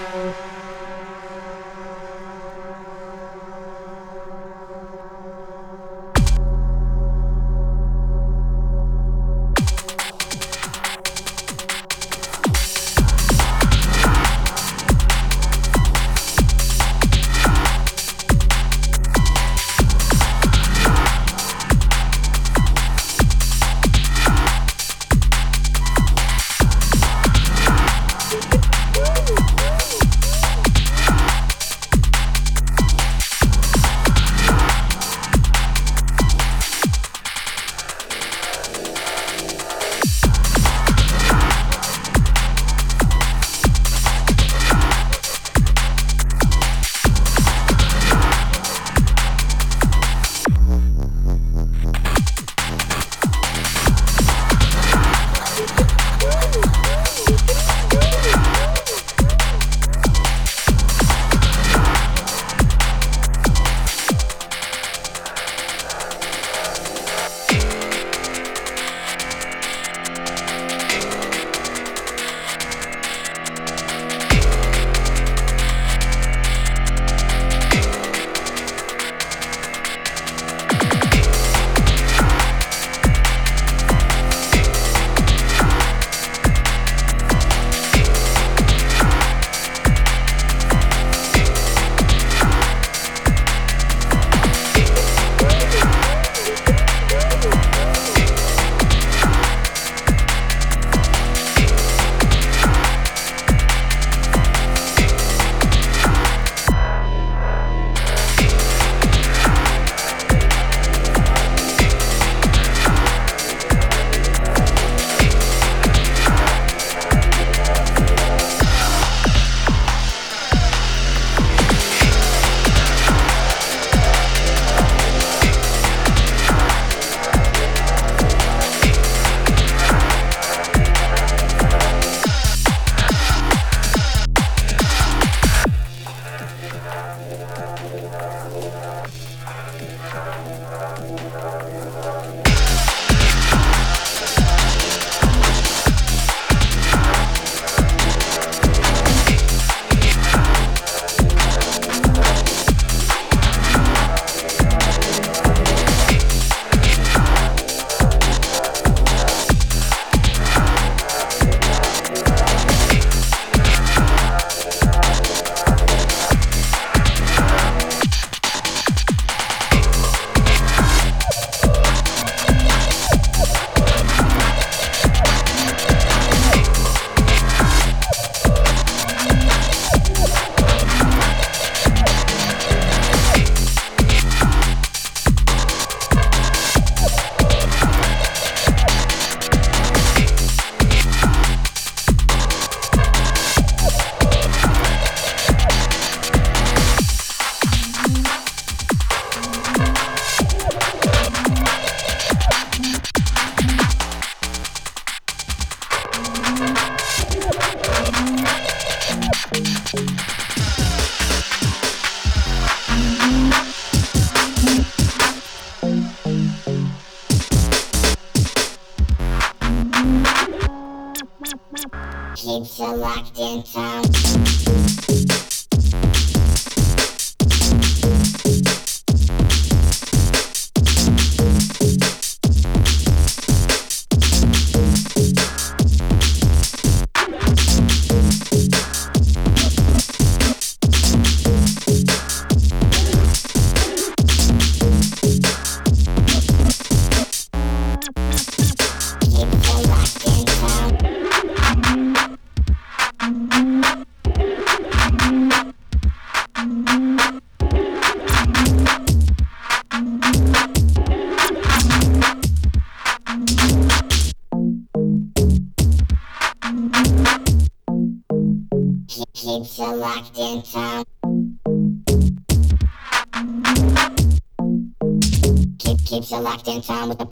Wow. 0.00 0.49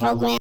Program. 0.08 0.37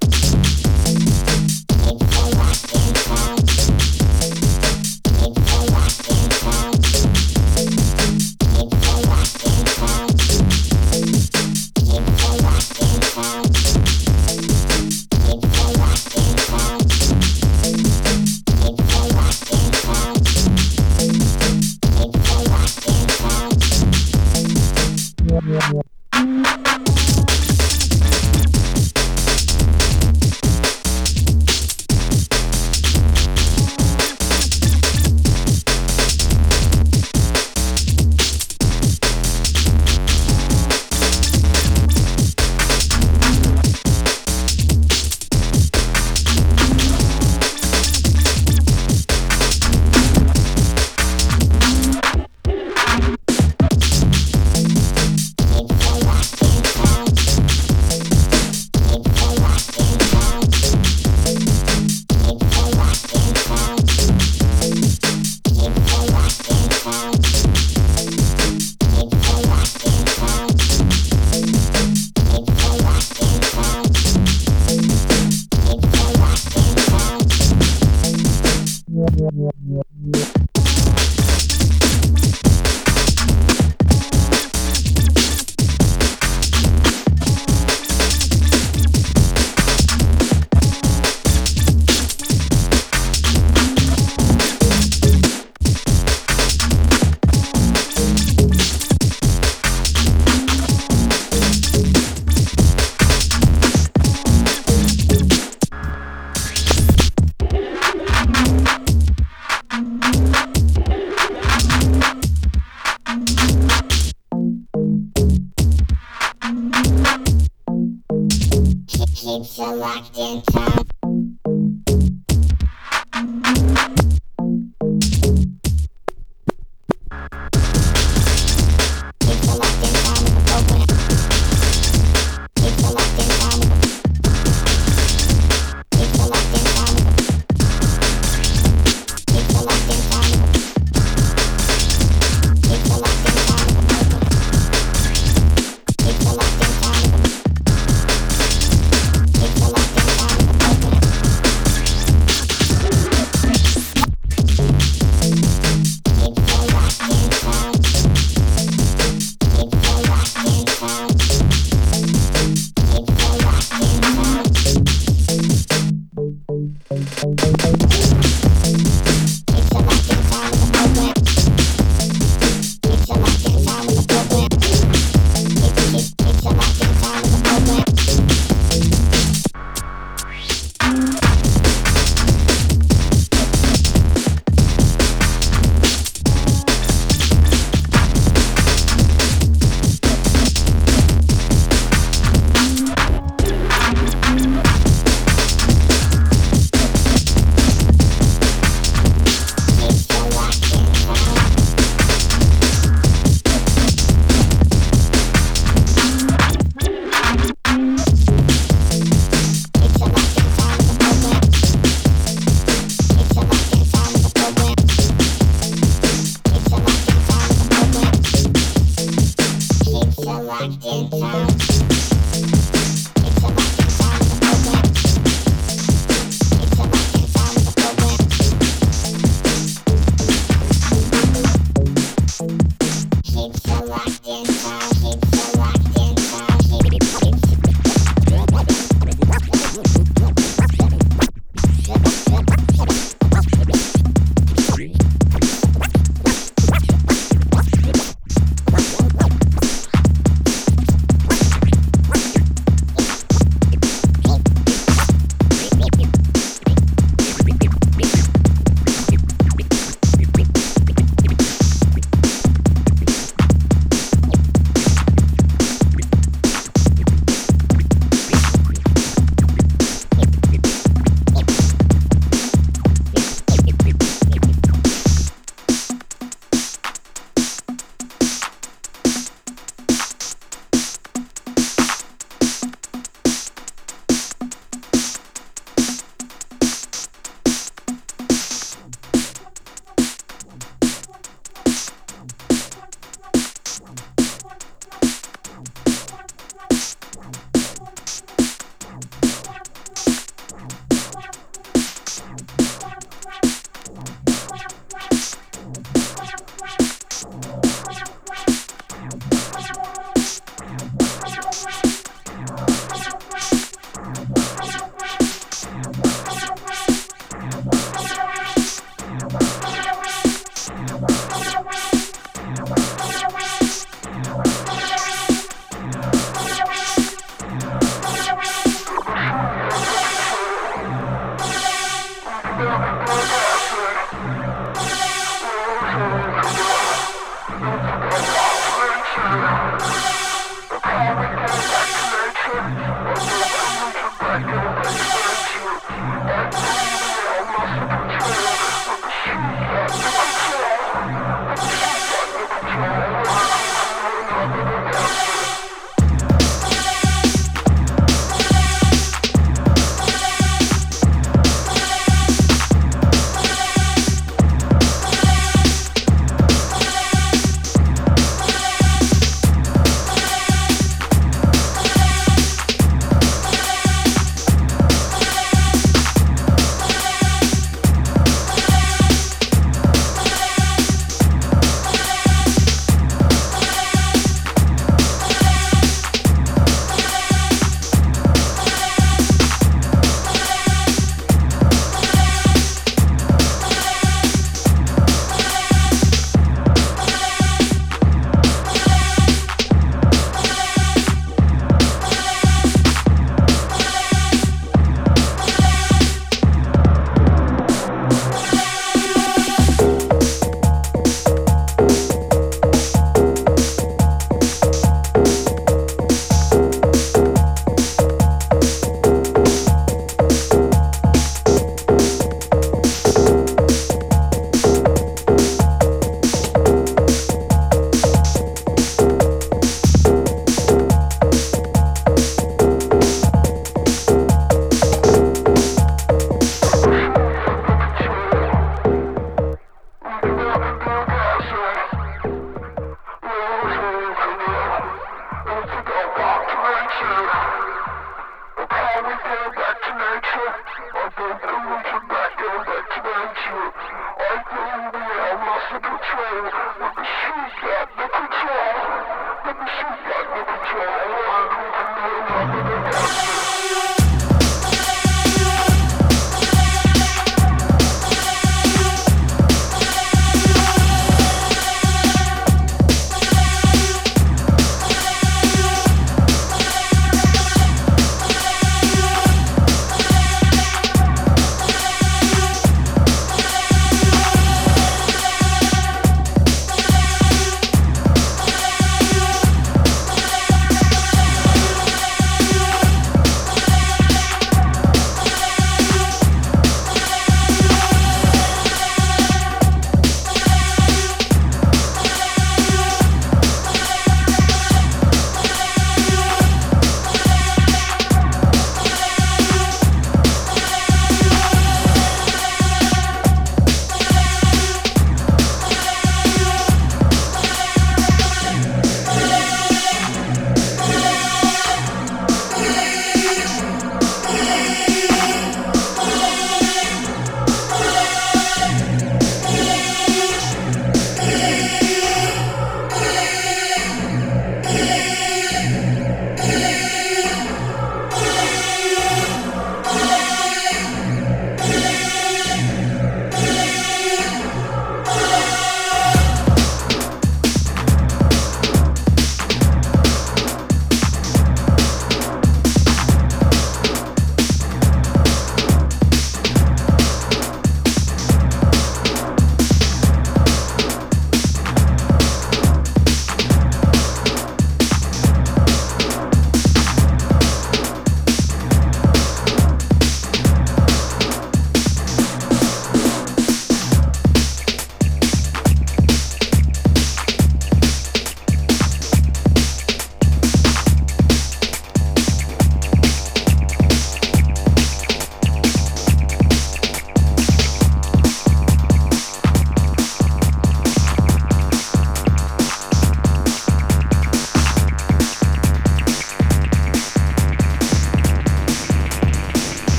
Keeps 119.14 119.58
you 119.58 119.74
locked 119.74 120.16
in 120.16 120.42
town. 120.42 120.97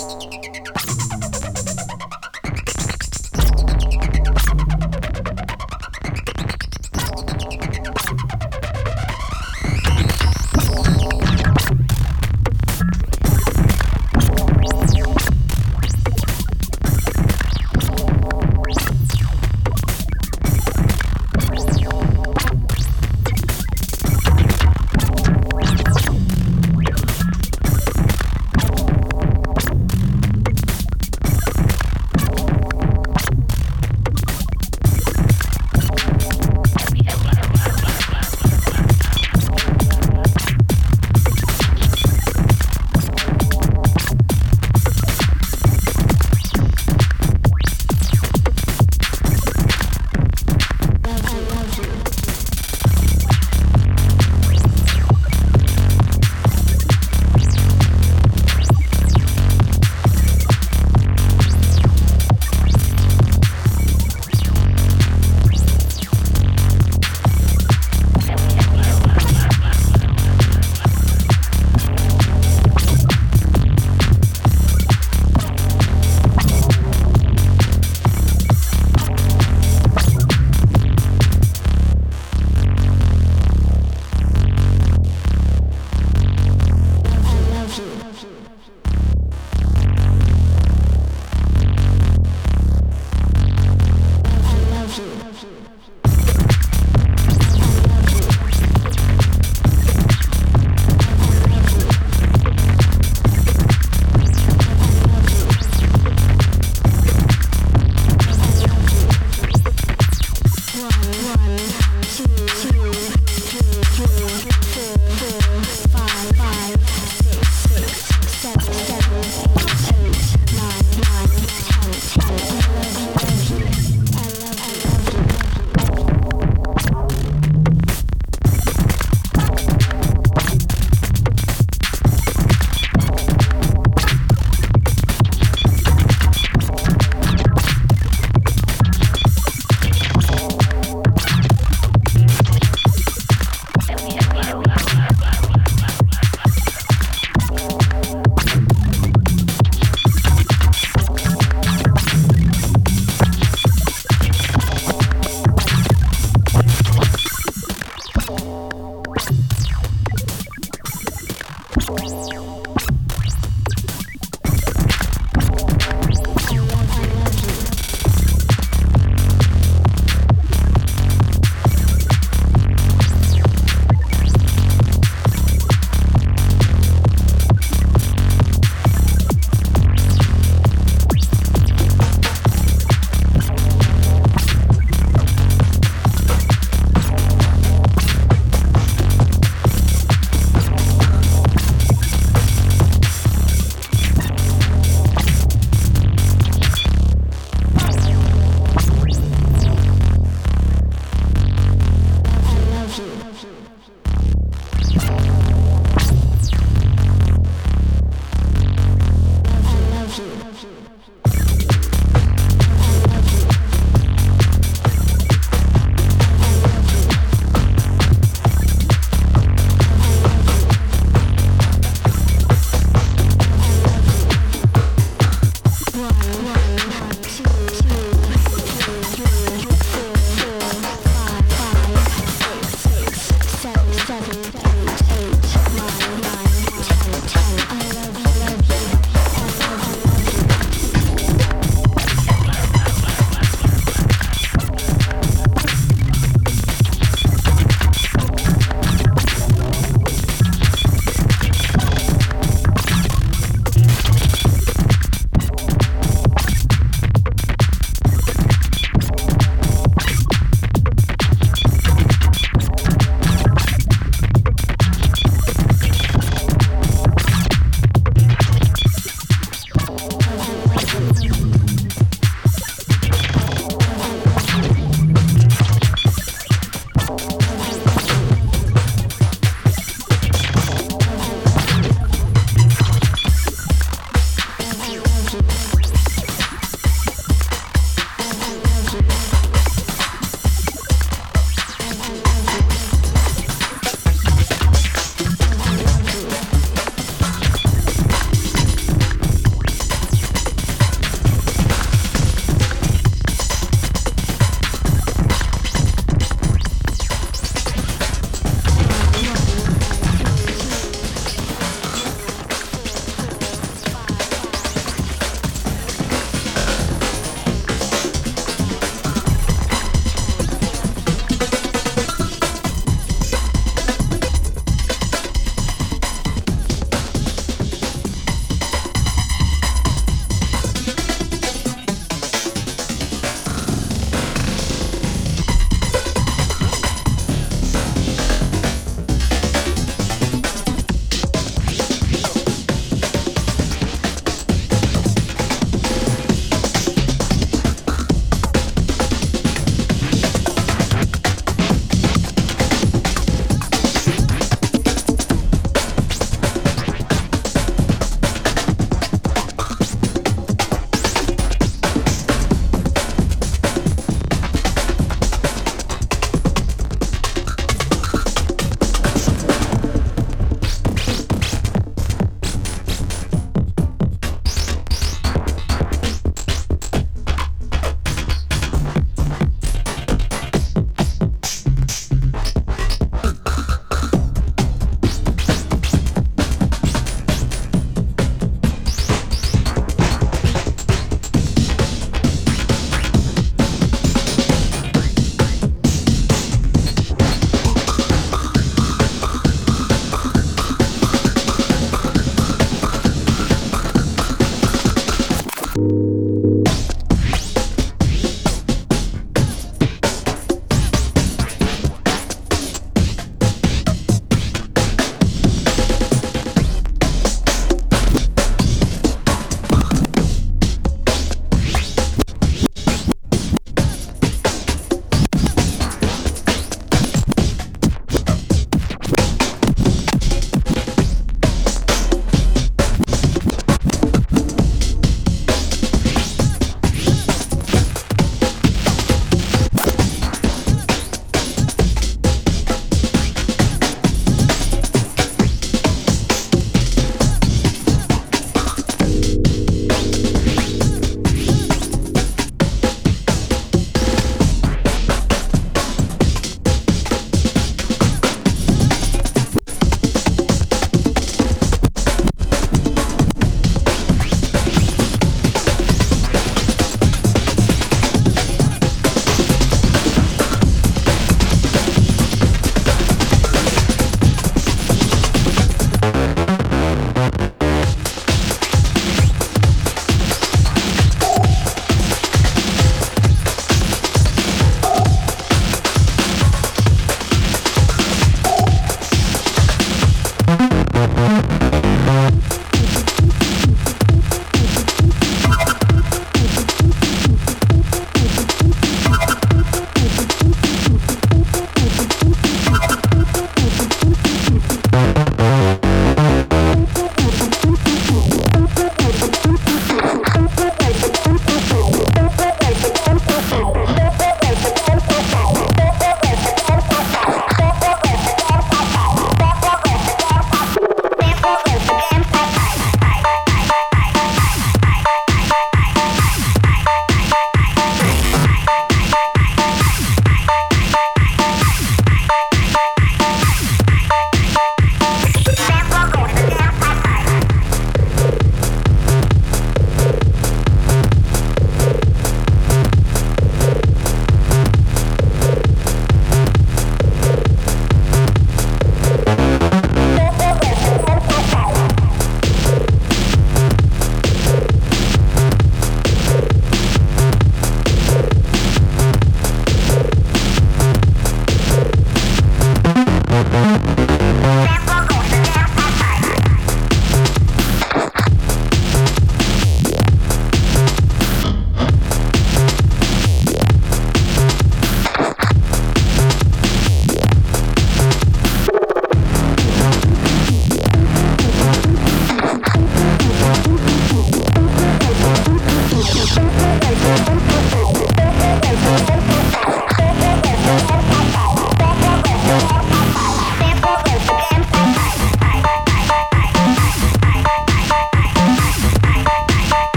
Música 0.00 0.49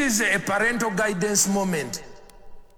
is 0.00 0.22
a 0.22 0.38
parental 0.38 0.90
guidance 0.90 1.46
moment. 1.46 2.02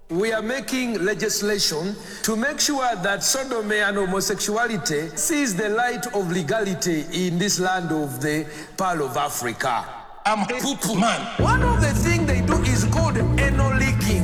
We 0.09 0.33
are 0.33 0.41
making 0.41 1.03
legislation 1.03 1.95
to 2.23 2.35
make 2.35 2.59
sure 2.59 2.95
that 2.97 3.23
sodomy 3.23 3.77
and 3.79 3.97
homosexuality 3.97 5.09
sees 5.15 5.55
the 5.55 5.69
light 5.69 6.05
of 6.13 6.31
legality 6.31 7.05
in 7.11 7.39
this 7.39 7.59
land 7.59 7.91
of 7.91 8.21
the 8.21 8.45
Pearl 8.77 9.03
of 9.03 9.15
Africa. 9.15 9.85
I'm 10.25 10.45
poo 10.45 10.99
man. 10.99 11.21
One 11.41 11.63
of 11.63 11.81
the 11.81 11.93
things 11.93 12.27
they 12.27 12.41
do 12.41 12.61
is 12.63 12.83
called 12.85 13.17
anal 13.17 13.73
leaking, 13.75 14.23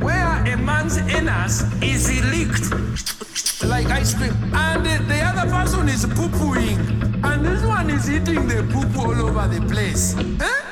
where 0.00 0.44
a 0.46 0.56
man's 0.56 0.96
anus 0.96 1.62
is 1.82 2.08
leaked 2.32 2.72
like 3.64 3.86
ice 3.86 4.14
cream, 4.14 4.34
and 4.54 4.84
the 5.08 5.20
other 5.20 5.50
person 5.50 5.88
is 5.88 6.06
poo 6.06 6.28
pooing, 6.28 7.22
and 7.22 7.44
this 7.44 7.62
one 7.64 7.90
is 7.90 8.10
eating 8.10 8.48
the 8.48 8.62
poo 8.72 9.00
all 9.00 9.28
over 9.28 9.46
the 9.48 9.60
place. 9.68 10.16
Eh? 10.18 10.63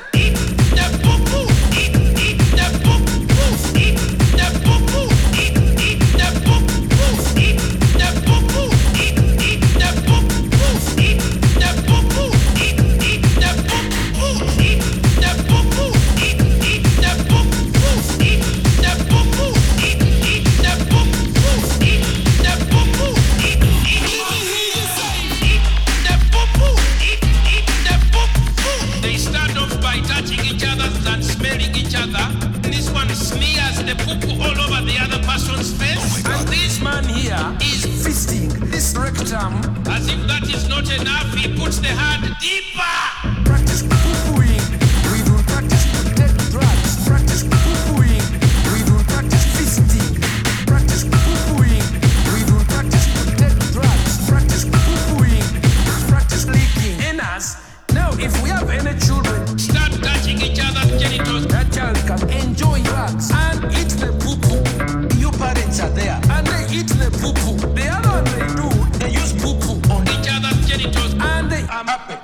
happen. 71.97 72.22